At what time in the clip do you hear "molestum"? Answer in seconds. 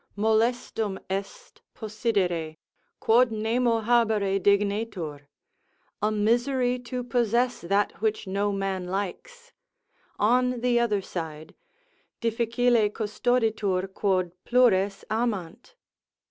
0.17-0.97